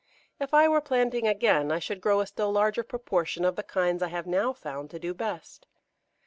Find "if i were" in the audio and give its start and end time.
0.39-0.81